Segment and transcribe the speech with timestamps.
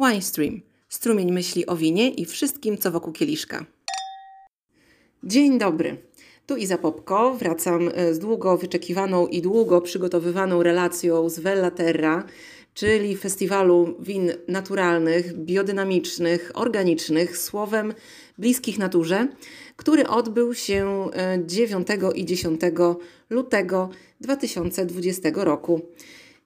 [0.00, 0.60] Winestream.
[0.88, 3.66] Strumień myśli o winie i wszystkim, co wokół kieliszka.
[5.24, 5.96] Dzień dobry.
[6.46, 7.34] Tu Iza Popko.
[7.34, 12.24] Wracam e, z długo wyczekiwaną i długo przygotowywaną relacją z Vella Terra,
[12.74, 17.94] czyli festiwalu win naturalnych, biodynamicznych, organicznych, słowem
[18.38, 19.28] bliskich naturze,
[19.76, 21.08] który odbył się
[21.46, 22.60] 9 e, i 10
[23.30, 23.88] lutego
[24.20, 25.80] 2020 roku.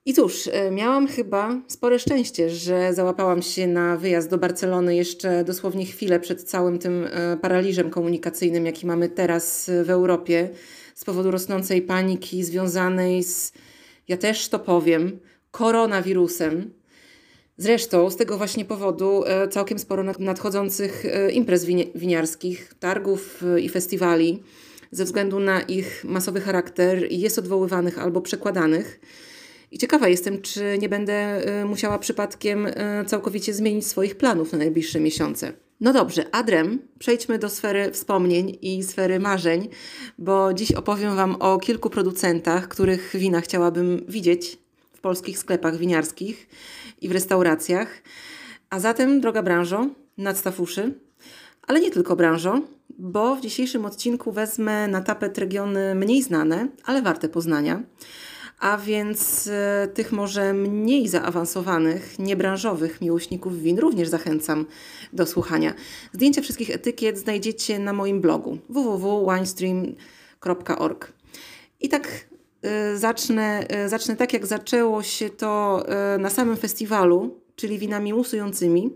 [0.07, 5.45] I cóż, e, miałam chyba spore szczęście, że załapałam się na wyjazd do Barcelony jeszcze
[5.45, 10.49] dosłownie chwilę przed całym tym e, paraliżem komunikacyjnym, jaki mamy teraz w Europie
[10.95, 13.53] z powodu rosnącej paniki związanej z,
[14.09, 15.19] ja też to powiem,
[15.51, 16.71] koronawirusem.
[17.57, 24.43] Zresztą z tego właśnie powodu e, całkiem sporo nadchodzących imprez winiarskich, targów i festiwali
[24.91, 29.01] ze względu na ich masowy charakter jest odwoływanych albo przekładanych.
[29.71, 32.75] I ciekawa jestem, czy nie będę y, musiała przypadkiem y,
[33.07, 35.53] całkowicie zmienić swoich planów na najbliższe miesiące.
[35.81, 39.69] No dobrze, Adrem, przejdźmy do sfery wspomnień i sfery marzeń,
[40.19, 44.59] bo dziś opowiem Wam o kilku producentach, których wina chciałabym widzieć
[44.93, 46.49] w polskich sklepach winiarskich
[47.01, 48.03] i w restauracjach.
[48.71, 49.87] A zatem, droga branżo,
[50.19, 50.95] nadstaw uszy,
[51.67, 52.63] ale nie tylko branżo,
[52.99, 57.83] bo w dzisiejszym odcinku wezmę na tapet regiony mniej znane, ale warte poznania
[58.61, 64.67] a więc e, tych może mniej zaawansowanych, niebranżowych miłośników win również zachęcam
[65.13, 65.75] do słuchania.
[66.13, 71.13] Zdjęcia wszystkich etykiet znajdziecie na moim blogu www.winestream.org.
[71.81, 72.09] I tak
[72.63, 75.85] e, zacznę, e, zacznę tak, jak zaczęło się to
[76.19, 78.91] na samym festiwalu, czyli winami musującymi,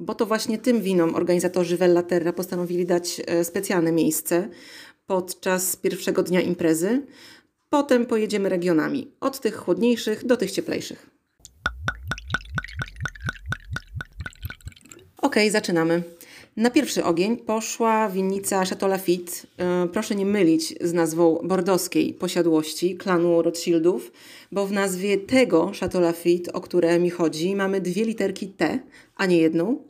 [0.00, 4.48] bo to właśnie tym winom organizatorzy Vella Terra postanowili dać specjalne miejsce
[5.06, 7.02] podczas pierwszego dnia imprezy.
[7.70, 11.10] Potem pojedziemy regionami, od tych chłodniejszych do tych cieplejszych.
[15.18, 16.02] Ok, zaczynamy.
[16.56, 19.32] Na pierwszy ogień poszła winnica Chateau Lafite.
[19.58, 24.12] E, proszę nie mylić z nazwą bordowskiej posiadłości klanu Rothschildów,
[24.52, 28.78] bo w nazwie tego Chateau Lafite, o które mi chodzi, mamy dwie literki T,
[29.16, 29.89] a nie jedną.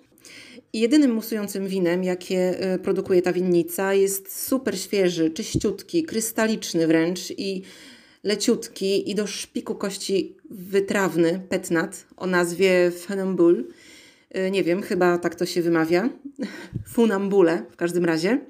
[0.73, 7.63] Jedynym musującym winem, jakie y, produkuje ta winnica, jest super świeży, czyściutki, krystaliczny wręcz i
[8.25, 13.63] leciutki i do szpiku kości wytrawny petnat o nazwie Funambule.
[14.37, 16.09] Y, nie wiem, chyba tak to się wymawia.
[16.95, 18.41] Funambule w każdym razie.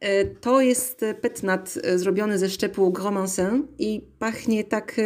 [0.00, 4.96] E, to jest petnat e, zrobiony ze szczepu Gromansin i pachnie tak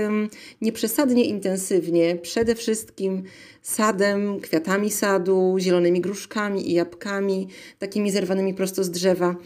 [0.61, 2.17] nieprzesadnie intensywnie.
[2.17, 3.23] Przede wszystkim
[3.62, 9.37] sadem, kwiatami sadu, zielonymi gruszkami i jabłkami, takimi zerwanymi prosto z drzewa.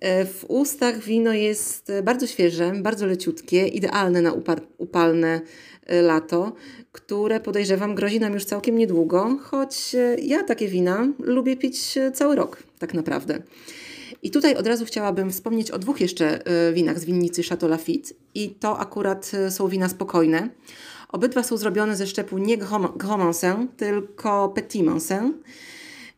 [0.00, 4.32] E, w ustach wino jest bardzo świeże, bardzo leciutkie, idealne na
[4.78, 5.40] upalne
[6.02, 6.52] lato,
[6.92, 12.62] które podejrzewam grozi nam już całkiem niedługo, choć ja takie wina lubię pić cały rok,
[12.78, 13.42] tak naprawdę.
[14.22, 18.10] I tutaj od razu chciałabym wspomnieć o dwóch jeszcze y, winach z winnicy Chateau Lafite
[18.34, 20.48] i to akurat y, są wina spokojne.
[21.08, 25.34] Obydwa są zrobione ze szczepu nie Grand Mansin, tylko Petit Mansin.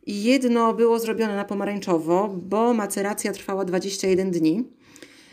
[0.07, 4.65] Jedno było zrobione na pomarańczowo, bo maceracja trwała 21 dni.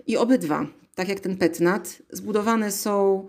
[0.08, 0.66] I obydwa,
[0.96, 3.28] tak jak ten petnat, zbudowane są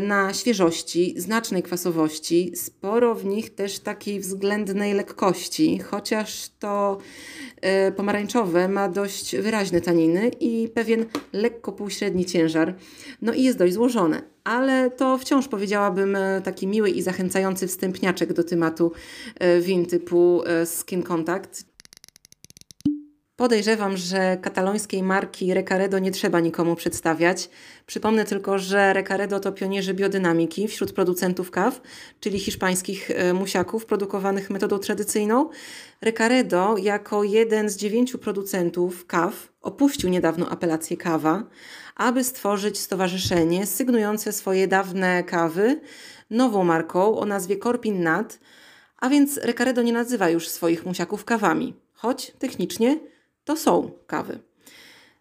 [0.00, 6.98] na świeżości, znacznej kwasowości, sporo w nich też takiej względnej lekkości, chociaż to
[7.60, 12.74] e, pomarańczowe ma dość wyraźne taniny i pewien lekko półśredni ciężar.
[13.22, 18.32] No i jest dość złożone, ale to wciąż powiedziałabym e, taki miły i zachęcający wstępniaczek
[18.32, 18.92] do tematu
[19.60, 21.71] win typu Skin Contact,
[23.36, 27.50] Podejrzewam, że katalońskiej marki Recaredo nie trzeba nikomu przedstawiać.
[27.86, 31.80] Przypomnę tylko, że Recaredo to pionierzy biodynamiki wśród producentów kaw,
[32.20, 35.50] czyli hiszpańskich e, musiaków produkowanych metodą tradycyjną.
[36.00, 41.44] Recaredo jako jeden z dziewięciu producentów kaw opuścił niedawno apelację kawa,
[41.96, 45.80] aby stworzyć stowarzyszenie sygnujące swoje dawne kawy
[46.30, 48.38] nową marką o nazwie Corpin Nat,
[48.98, 53.11] a więc Recaredo nie nazywa już swoich musiaków kawami, choć technicznie
[53.44, 54.38] to są kawy.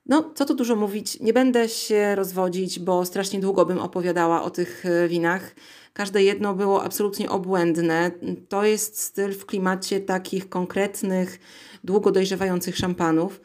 [0.06, 4.50] No, co tu dużo mówić, nie będę się rozwodzić, bo strasznie długo bym opowiadała o
[4.50, 5.56] tych e, winach.
[5.94, 8.12] Każde jedno było absolutnie obłędne.
[8.50, 11.40] To jest styl w klimacie takich konkretnych,
[11.84, 13.42] długo dojrzewających szampanów.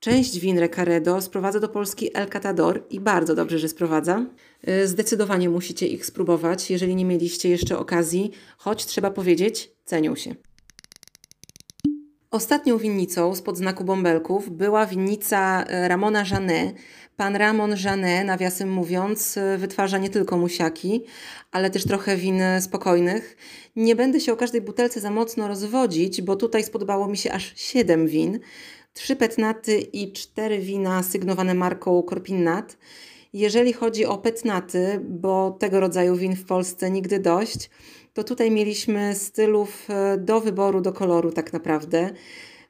[0.00, 4.26] Część win Recaredo sprowadza do Polski El Catador i bardzo dobrze, że sprowadza.
[4.62, 10.34] E, zdecydowanie musicie ich spróbować, jeżeli nie mieliście jeszcze okazji, choć trzeba powiedzieć, cenią się.
[12.34, 16.76] Ostatnią winnicą spod znaku bąbelków była winnica e, Ramona Janet.
[17.16, 21.04] Pan Ramon Janet, nawiasem mówiąc, e, wytwarza nie tylko musiaki,
[21.52, 23.36] ale też trochę win spokojnych.
[23.76, 27.52] Nie będę się o każdej butelce za mocno rozwodzić, bo tutaj spodobało mi się aż
[27.56, 28.40] 7 win.
[28.94, 32.76] Trzy petnaty i cztery wina sygnowane marką Korpinnat.
[33.32, 37.70] Jeżeli chodzi o petnaty, bo tego rodzaju win w Polsce nigdy dość,
[38.14, 42.10] to tutaj mieliśmy stylów e, do wyboru, do koloru tak naprawdę.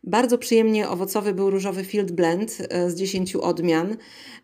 [0.04, 3.96] Bardzo przyjemnie owocowy był różowy Field Blend e, z 10 odmian.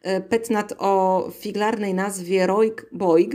[0.02, 3.34] E, petnat o figlarnej nazwie Roig Boig.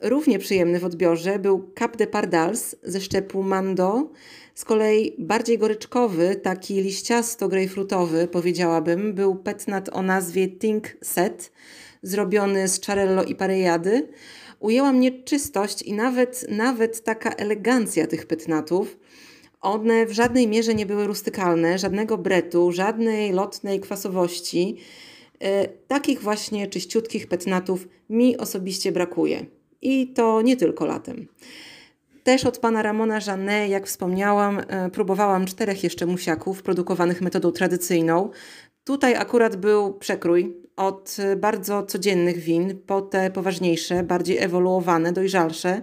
[0.00, 4.10] Równie przyjemny w odbiorze był Cap de Pardals ze szczepu Mando.
[4.54, 11.52] Z kolei bardziej goryczkowy, taki liściasto-grejpfrutowy powiedziałabym, był petnat o nazwie Think Set,
[12.02, 14.08] zrobiony z czarello i parejady.
[14.60, 18.98] Ujęła mnie czystość i nawet, nawet taka elegancja tych petnatów.
[19.60, 24.76] One w żadnej mierze nie były rustykalne, żadnego bretu, żadnej lotnej kwasowości.
[25.40, 29.46] E, takich właśnie czyściutkich petnatów mi osobiście brakuje.
[29.82, 31.28] I to nie tylko latem.
[32.24, 38.30] Też od pana Ramona Janet, jak wspomniałam, e, próbowałam czterech jeszcze musiaków produkowanych metodą tradycyjną.
[38.88, 45.82] Tutaj akurat był przekrój od bardzo codziennych win po te poważniejsze, bardziej ewoluowane, dojrzalsze.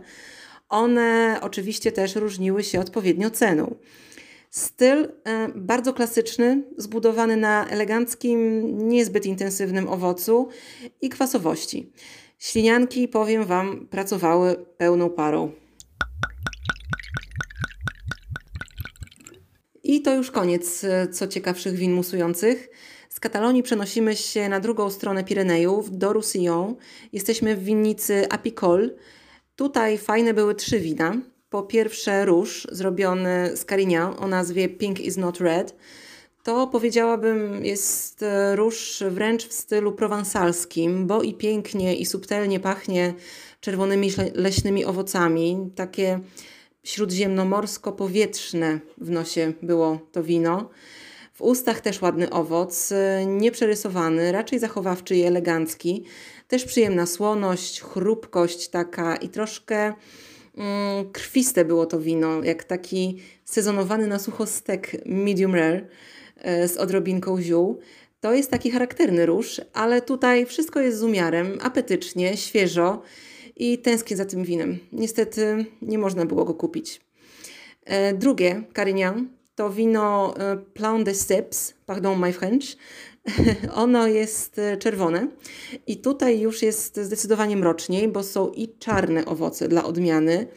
[0.69, 3.75] One oczywiście też różniły się odpowiednio ceną.
[4.49, 10.47] Styl e, bardzo klasyczny, zbudowany na eleganckim, niezbyt intensywnym owocu
[11.01, 11.91] i kwasowości.
[12.39, 15.51] Ślinianki, powiem Wam, pracowały pełną parą.
[19.83, 22.69] I to już koniec e, co ciekawszych win musujących.
[23.25, 26.75] Katalonii przenosimy się na drugą stronę Pirenejów, do Roussillon.
[27.13, 28.95] Jesteśmy w winnicy Apicol.
[29.55, 31.17] Tutaj fajne były trzy wina.
[31.49, 35.75] Po pierwsze róż zrobiony z Carignan o nazwie Pink is not red.
[36.43, 43.13] To powiedziałabym jest e, róż wręcz w stylu prowansalskim, bo i pięknie i subtelnie pachnie
[43.59, 45.71] czerwonymi leśnymi owocami.
[45.75, 46.19] Takie
[46.83, 50.69] śródziemnomorsko-powietrzne w nosie było to wino.
[51.35, 52.95] W ustach też ładny owoc, y,
[53.25, 56.03] nieprzerysowany, raczej zachowawczy i elegancki.
[56.47, 59.93] Też przyjemna słoność, chrupkość taka i troszkę
[60.57, 65.87] mm, krwiste było to wino, jak taki sezonowany na sucho stek medium rare
[66.63, 67.79] y, z odrobinką ziół.
[68.19, 73.01] To jest taki charakterny róż, ale tutaj wszystko jest z umiarem, apetycznie, świeżo
[73.55, 74.79] i tęsknię za tym winem.
[74.91, 77.01] Niestety nie można było go kupić.
[77.85, 82.65] E, drugie, Carignan, to wino e, Plan de Steps, pardon my French.
[83.73, 85.27] Ono jest e, czerwone
[85.87, 90.47] i tutaj już jest zdecydowanie mroczniej, bo są i czarne owoce dla odmiany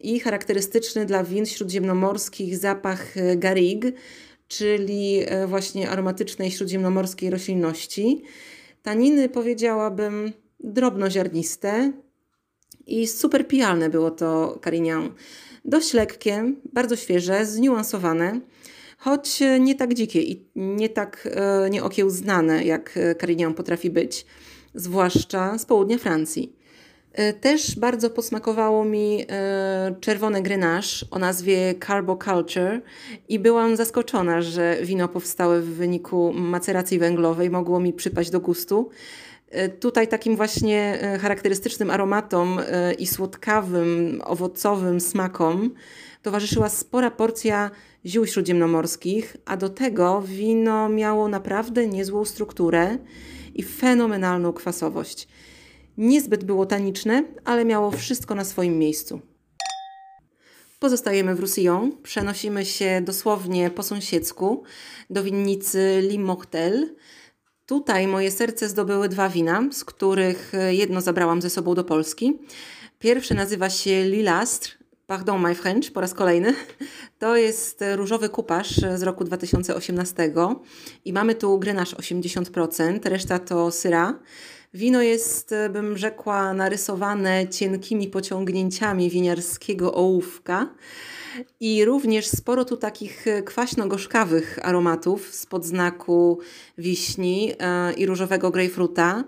[0.00, 3.92] i charakterystyczny dla win śródziemnomorskich zapach garrigue,
[4.48, 8.22] czyli właśnie aromatycznej śródziemnomorskiej roślinności.
[8.82, 11.92] Taniny powiedziałabym drobnoziarniste,
[12.88, 15.10] i super pijalne było to Carignan.
[15.64, 18.40] Dość lekkie, bardzo świeże, zniuansowane,
[18.98, 24.26] choć nie tak dzikie i nie tak e, nieokiełznane, jak Carignan potrafi być,
[24.74, 26.58] zwłaszcza z południa Francji.
[27.18, 32.80] E, też bardzo posmakowało mi e, czerwone Grenache o nazwie Carbo Culture
[33.28, 38.90] i byłam zaskoczona, że wino powstałe w wyniku maceracji węglowej mogło mi przypaść do gustu.
[39.50, 45.74] E, tutaj takim właśnie e, charakterystycznym aromatom e, i słodkawym, owocowym smakom
[46.22, 47.70] towarzyszyła spora porcja
[48.06, 52.98] ziół śródziemnomorskich, a do tego wino miało naprawdę niezłą strukturę
[53.54, 55.28] i fenomenalną kwasowość.
[55.98, 59.20] Niezbyt było taniczne, ale miało wszystko na swoim miejscu.
[60.78, 64.62] Pozostajemy w Roussillon, przenosimy się dosłownie po sąsiedzku
[65.10, 66.94] do winnicy Limortel,
[67.68, 72.38] Tutaj moje serce zdobyły dwa wina, z których e, jedno zabrałam ze sobą do Polski.
[72.98, 76.54] Pierwsze nazywa się Lilastr, pardon my French, po raz kolejny.
[77.18, 80.32] To jest różowy kupasz z roku 2018
[81.04, 84.18] i mamy tu grenache 80%, reszta to syra.
[84.74, 90.74] Wino jest, e, bym rzekła, narysowane cienkimi pociągnięciami winiarskiego ołówka.
[91.60, 96.38] I również sporo tu takich e, kwaśno-gorzkawych aromatów spod znaku
[96.78, 99.24] wiśni e, i różowego grejpfruta.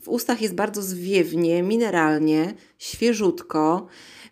[0.00, 3.86] W ustach jest bardzo zwiewnie, mineralnie, świeżutko.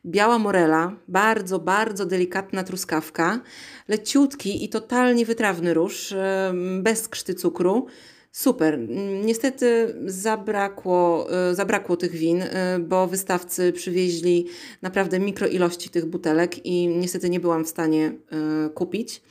[0.06, 3.40] Biała morela, bardzo, bardzo delikatna truskawka,
[3.88, 6.14] leciutki i totalnie wytrawny róż,
[6.82, 7.86] bez krzty cukru.
[8.32, 8.78] Super.
[9.24, 14.46] Niestety zabrakło, e, zabrakło tych win, e, bo wystawcy przywieźli
[14.82, 19.22] naprawdę mikro ilości tych butelek i niestety nie byłam w stanie e, kupić.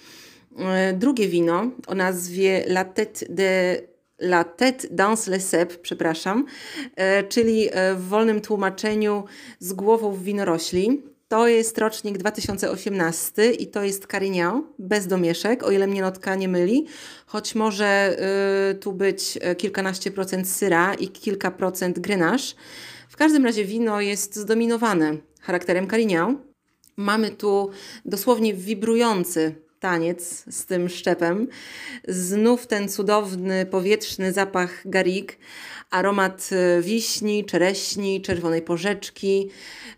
[0.94, 3.82] Drugie wino o nazwie La Tête de
[4.20, 6.46] La Tête dans le Cep, przepraszam,
[7.30, 9.24] czyli w wolnym tłumaczeniu
[9.60, 11.04] z głową w winorośli.
[11.28, 16.48] To jest rocznik 2018 i to jest Carignan, bez domieszek, o ile mnie notka nie
[16.48, 16.86] myli,
[17.26, 18.18] choć może
[18.72, 22.56] y, tu być kilkanaście procent syra i kilka procent grenache.
[23.10, 26.38] W każdym razie wino jest zdominowane charakterem Carignan.
[26.98, 27.70] Mamy tu
[28.06, 31.48] dosłownie wibrujący taniec z tym szczepem.
[32.08, 35.38] Znów ten cudowny, powietrzny zapach garik,
[35.92, 39.50] aromat e, wiśni, czereśni, czerwonej porzeczki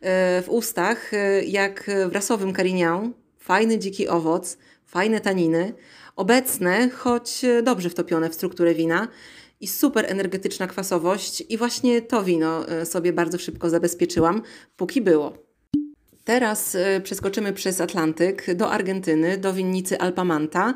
[0.01, 3.13] e, w ustach, e, jak w rasowym Carignan.
[3.37, 5.73] Fajny dziki owoc, fajne taniny,
[6.15, 9.07] obecne, choć dobrze wtopione w strukturę wina
[9.59, 14.41] i super energetyczna kwasowość i właśnie to wino sobie bardzo szybko zabezpieczyłam,
[14.77, 15.48] póki było.
[16.29, 20.73] Teraz y, przeskoczymy przez Atlantyk do Argentyny, do winnicy Alpamanta,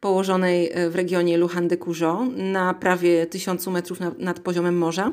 [0.00, 5.12] położonej y, w regionie Luján de Cuyo, na prawie 1000 metrów nad poziomem morza.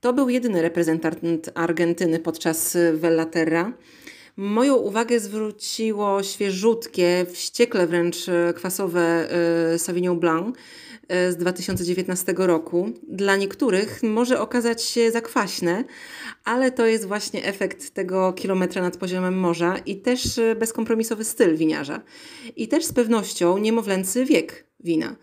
[0.00, 3.72] To był jedyny reprezentant Argentyny podczas Vellaterra.
[4.36, 8.16] Moją uwagę zwróciło świeżutkie, wściekle wręcz
[8.54, 9.28] kwasowe
[9.74, 10.56] y, Sauvignon Blanc
[11.30, 12.90] z 2019 roku.
[13.08, 15.84] Dla niektórych może okazać się zakwaśne,
[16.44, 21.56] ale to jest właśnie efekt tego kilometra nad poziomem morza i też e, bezkompromisowy styl
[21.56, 22.02] winiarza.
[22.56, 25.16] I też z pewnością niemowlęcy wiek wina.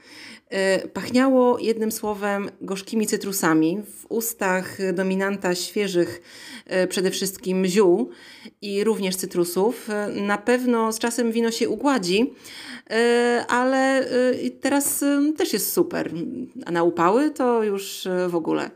[0.53, 6.21] E, pachniało jednym słowem gorzkimi cytrusami, w ustach dominanta świeżych
[6.65, 8.09] e, przede wszystkim ziół
[8.61, 9.87] i również cytrusów.
[10.15, 12.33] Na pewno z czasem wino się ugładzi,
[13.47, 14.07] ale
[14.61, 15.03] teraz
[15.37, 16.11] też jest super.
[16.65, 18.71] A na upały to już w ogóle.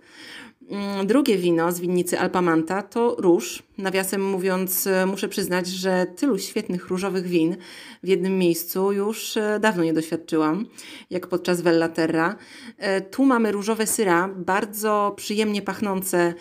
[0.72, 3.64] Mm, drugie wino z winnicy Alpamanta to róż.
[3.78, 7.58] Nawiasem mówiąc, e, muszę przyznać, że tylu świetnych różowych win
[8.04, 10.66] w jednym miejscu już e, dawno nie doświadczyłam,
[11.10, 12.36] jak podczas Vellaterra.
[12.78, 16.34] E, tu mamy różowe syra, bardzo przyjemnie pachnące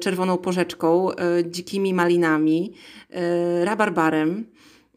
[0.00, 1.08] czerwoną porzeczką,
[1.44, 2.72] dzikimi malinami,
[3.64, 4.46] rabarbarem.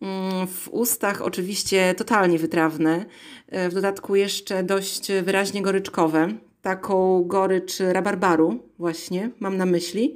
[0.02, 3.06] Mm, w ustach oczywiście totalnie wytrawne,
[3.52, 10.16] w dodatku jeszcze dość wyraźnie goryczkowe taką gorycz rabarbaru, właśnie mam na myśli.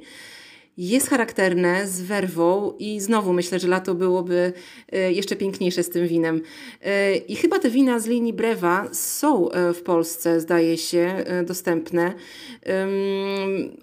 [0.76, 4.52] Jest charakterne, z werwą i znowu myślę, że lato byłoby
[4.92, 6.40] e, jeszcze piękniejsze z tym winem.
[6.82, 12.14] E, I chyba te wina z linii Brewa są e, w Polsce, zdaje się, dostępne.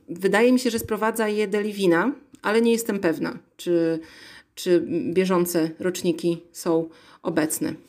[0.09, 2.11] Wydaje mi się, że sprowadza je Deliwina,
[2.41, 3.99] ale nie jestem pewna, czy,
[4.55, 6.89] czy bieżące roczniki są
[7.23, 7.88] obecne.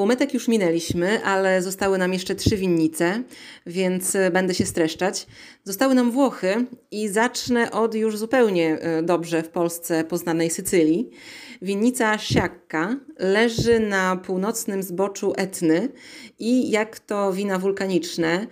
[0.00, 3.22] Półmetek już minęliśmy, ale zostały nam jeszcze trzy winnice,
[3.66, 5.26] więc e, będę się streszczać.
[5.64, 11.10] Zostały nam Włochy i zacznę od już zupełnie e, dobrze w Polsce poznanej Sycylii.
[11.62, 15.88] Winnica Sciacca leży na północnym zboczu Etny
[16.38, 18.46] i jak to wina wulkaniczne,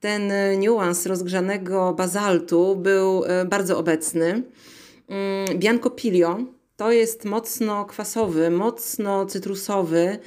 [0.00, 4.42] ten niuans rozgrzanego bazaltu był e, bardzo obecny.
[5.08, 6.38] Mm, Bianco Piglio
[6.78, 10.18] to jest mocno kwasowy, mocno cytrusowy, e,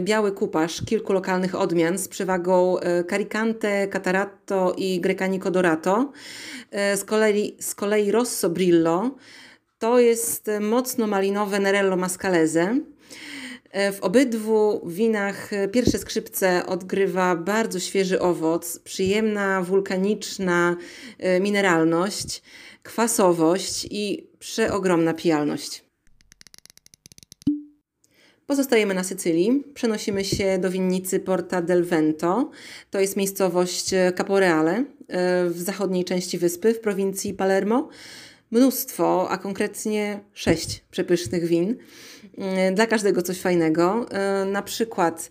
[0.00, 6.12] biały kupasz kilku lokalnych odmian z przewagą e, Caricante, Cataratto i Grecanico Dorato.
[6.70, 9.10] E, z kolei, z kolei Rosso Brillo
[9.78, 12.78] to jest mocno malinowe Nerello Mascalese.
[13.92, 20.76] W obydwu winach pierwsze skrzypce odgrywa bardzo świeży owoc, przyjemna wulkaniczna
[21.40, 22.42] mineralność,
[22.82, 25.83] kwasowość i przeogromna pijalność.
[28.46, 32.50] Pozostajemy na Sycylii, przenosimy się do winnicy Porta del Vento.
[32.90, 34.84] To jest miejscowość Caporeale e,
[35.48, 37.88] w zachodniej części wyspy w prowincji Palermo.
[38.50, 41.76] Mnóstwo, a konkretnie sześć przepysznych win.
[42.38, 44.06] E, dla każdego coś fajnego.
[44.10, 45.30] E, na przykład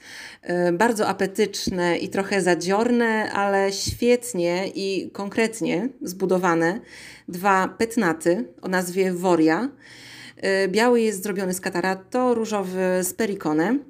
[0.74, 6.80] bardzo apetyczne i trochę zadziorne, ale świetnie i konkretnie zbudowane
[7.28, 9.70] dwa petnaty o nazwie Woria.
[10.44, 13.84] Y, biały jest zrobiony z kataratto, różowy z perikonem.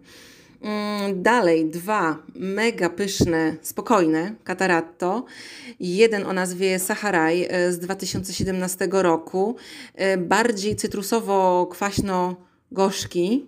[0.61, 5.25] Mm, dalej dwa mega pyszne, spokojne kataratto.
[5.79, 9.55] Jeden o nazwie Saharaj y, z 2017 roku,
[10.15, 13.45] y, bardziej cytrusowo-kwaśno-gorzki.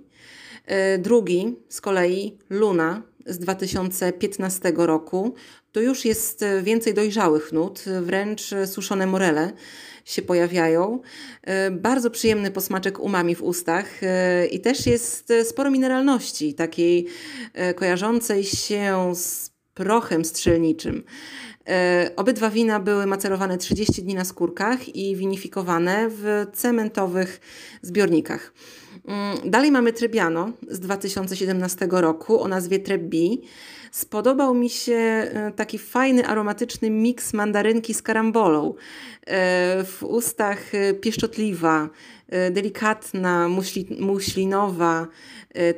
[0.99, 5.33] Drugi z kolei Luna z 2015 roku.
[5.71, 9.53] To już jest więcej dojrzałych nut, wręcz suszone morele
[10.05, 11.01] się pojawiają.
[11.41, 17.07] E, bardzo przyjemny posmaczek umami w ustach e, i też jest sporo mineralności, takiej
[17.53, 21.03] e, kojarzącej się z prochem strzelniczym.
[21.67, 27.39] E, obydwa wina były macerowane 30 dni na skórkach i winifikowane w cementowych
[27.81, 28.53] zbiornikach.
[29.07, 33.41] Mm, dalej mamy Trebbiano z 2017 roku o nazwie Trebbi.
[33.91, 38.73] Spodobał mi się e, taki fajny, aromatyczny miks mandarynki z karambolą.
[39.27, 40.71] E, w ustach
[41.01, 41.89] pieszczotliwa,
[42.51, 45.07] delikatna, muśli, muślinowa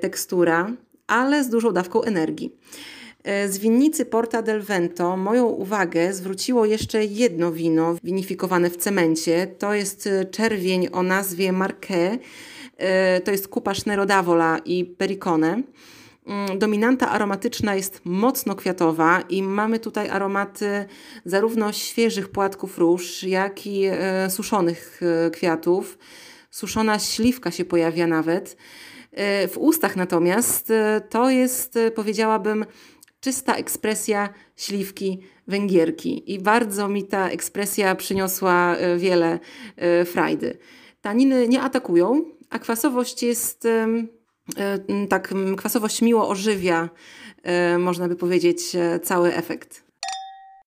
[0.01, 0.71] tekstura,
[1.07, 2.51] ale z dużą dawką energii.
[3.27, 9.47] E, z winnicy Porta del Vento moją uwagę zwróciło jeszcze jedno wino winifikowane w cemencie.
[9.59, 12.21] To jest e, czerwień o nazwie Marquet.
[12.77, 15.63] E, to jest kupa Nero d'Avola i Pericone.
[16.25, 20.85] Mm, dominanta aromatyczna jest mocno kwiatowa i mamy tutaj aromaty
[21.25, 23.83] zarówno świeżych płatków róż, jak i
[24.29, 25.01] suszonych
[25.33, 25.97] kwiatów.
[26.51, 28.57] Suszona śliwka się pojawia nawet.
[29.47, 30.73] W ustach natomiast
[31.09, 32.65] to jest, powiedziałabym,
[33.19, 36.33] czysta ekspresja śliwki węgierki.
[36.33, 39.39] I bardzo mi ta ekspresja przyniosła wiele
[40.05, 40.57] frajdy.
[41.01, 43.87] Taniny nie atakują, a kwasowość jest e,
[45.09, 46.89] tak, kwasowość miło ożywia,
[47.77, 49.83] można by powiedzieć, cały efekt.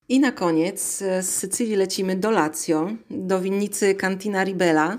[0.08, 4.98] I na koniec z Sycylii lecimy do Lazio, do winnicy Cantina Ribella,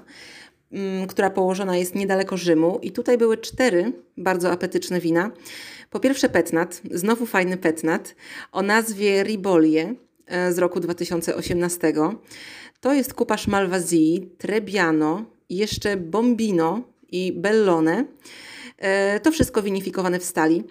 [1.07, 2.79] która położona jest niedaleko Rzymu.
[2.81, 5.31] I tutaj były cztery bardzo apetyczne wina.
[5.89, 8.15] Po pierwsze Petnat, znowu fajny Petnat
[8.51, 9.95] o nazwie Ribolie
[10.25, 11.93] e, z roku 2018.
[12.79, 15.25] To jest kupasz Malvazii, Trebbiano,
[15.57, 16.81] jeszcze Bombino
[17.11, 18.05] i Bellone.
[18.81, 20.63] E, to wszystko winifikowane w stali.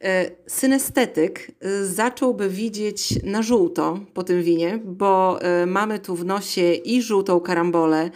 [0.00, 6.72] E, synestetyk e, zacząłby widzieć na żółto po tym winie, bo mamy tu w nosie
[6.74, 8.10] i żółtą karambolę,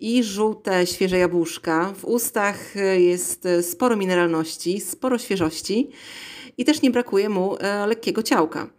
[0.00, 1.92] i żółte świeże jabłuszka.
[1.96, 5.90] W ustach jest sporo mineralności, sporo świeżości
[6.58, 8.70] i też nie brakuje mu lekkiego ciałka.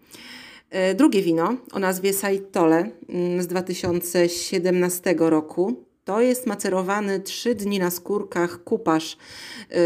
[0.95, 7.91] Drugie wino o nazwie Saitole mm, z 2017 roku to jest macerowany 3 dni na
[7.91, 9.17] skórkach kupasz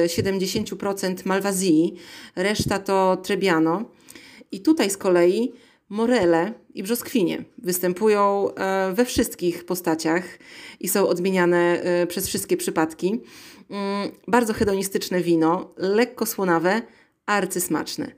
[0.06, 1.96] 70% y, Malwazji,
[2.36, 3.84] reszta to Trebbiano.
[4.52, 5.54] I tutaj z kolei
[5.90, 10.24] morele i brzoskwinie występują e, we wszystkich postaciach
[10.80, 13.22] i są odmieniane e, przez wszystkie przypadki.
[13.70, 16.82] Mm, bardzo hedonistyczne wino, lekko słonawe,
[17.26, 18.12] arcysmaczne.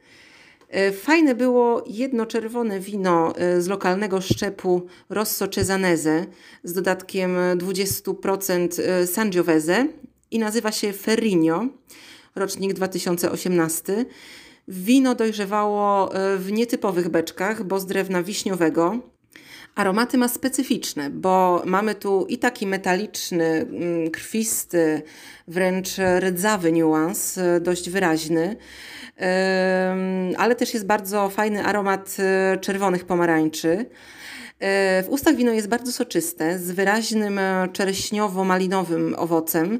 [0.69, 6.25] E, fajne było jedno czerwone wino e, z lokalnego szczepu Rosso Cesanese
[6.63, 9.87] z dodatkiem 20% e, Sangiovese
[10.31, 11.67] i nazywa się Ferrigno,
[12.35, 14.05] rocznik 2018.
[14.67, 18.99] Wino dojrzewało w nietypowych beczkach, bo z drewna wiśniowego.
[19.77, 25.01] Aromaty ma specyficzne, bo mamy tu i taki metaliczny, mm, krwisty,
[25.47, 28.55] wręcz rdzawy niuans, dość wyraźny
[30.37, 33.85] ale też jest bardzo fajny aromat e, czerwonych pomarańczy.
[34.59, 37.39] E, w ustach wino jest bardzo soczyste, z wyraźnym
[37.73, 39.79] czereśniowo-malinowym owocem,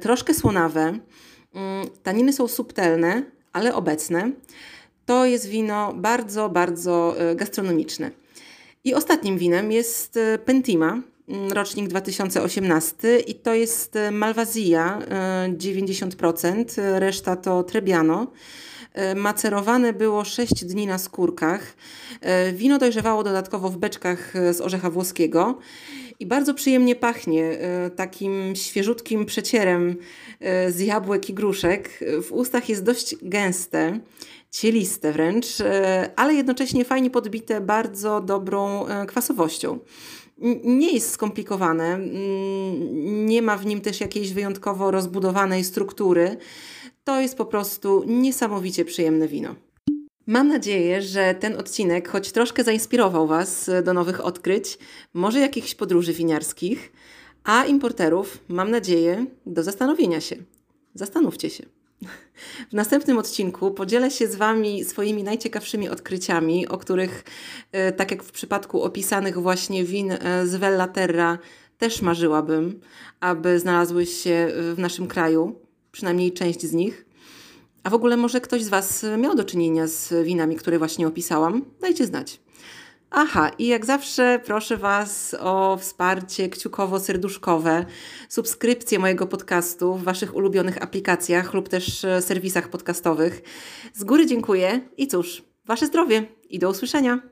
[0.00, 0.80] troszkę słonawe.
[0.80, 4.30] Mm, taniny są subtelne, ale obecne.
[5.06, 8.21] To jest wino bardzo, bardzo gastronomiczne.
[8.84, 14.98] I ostatnim winem jest Pentima, Mm, rocznik 2018 i to jest e, Malwazja
[15.56, 18.32] 90%, e, reszta to Trebbiano.
[18.92, 21.76] E, macerowane było 6 dni na skórkach.
[22.52, 25.58] Wino dojrzewało dodatkowo w beczkach z orzecha włoskiego
[26.20, 27.58] i bardzo przyjemnie pachnie
[27.96, 29.96] takim świeżutkim przecierem
[30.68, 32.04] z jabłek i gruszek.
[32.28, 34.00] W ustach jest dość gęste,
[34.52, 35.46] cieliste wręcz,
[36.16, 39.78] ale jednocześnie fajnie podbite bardzo dobrą kwasowością
[40.64, 41.98] nie jest skomplikowane,
[43.02, 46.36] nie ma w nim też jakiejś wyjątkowo rozbudowanej struktury.
[47.04, 49.54] To jest po prostu niesamowicie przyjemne wino.
[50.26, 54.78] Mam nadzieję, że ten odcinek choć troszkę zainspirował Was do nowych odkryć,
[55.14, 56.92] może jakichś podróży winiarskich,
[57.44, 60.36] a importerów, mam nadzieję, do zastanowienia się.
[60.94, 61.66] Zastanówcie się.
[62.70, 67.24] W następnym odcinku podzielę się z Wami swoimi najciekawszymi odkryciami, o których,
[67.72, 71.38] e, tak jak w przypadku opisanych właśnie win e, z Vella Terra,
[71.78, 72.80] też marzyłabym,
[73.20, 75.60] aby znalazły się w naszym kraju,
[75.92, 77.06] przynajmniej część z nich.
[77.82, 81.64] A w ogóle może ktoś z Was miał do czynienia z winami, które właśnie opisałam?
[81.80, 82.40] Dajcie znać.
[83.14, 87.84] Aha, i jak zawsze proszę Was o wsparcie kciukowo-serduszkowe,
[88.28, 93.42] subskrypcję mojego podcastu w Waszych ulubionych aplikacjach lub też e, serwisach podcastowych.
[93.94, 97.31] Z góry dziękuję i cóż, Wasze zdrowie i do usłyszenia.